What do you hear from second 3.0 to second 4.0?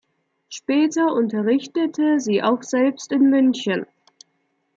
in München.